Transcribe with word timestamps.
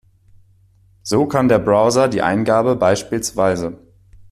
So 1.03 1.27
kann 1.27 1.47
der 1.47 1.59
Browser 1.59 2.07
die 2.07 2.23
Eingabe 2.23 2.75
bspw. 2.75 3.75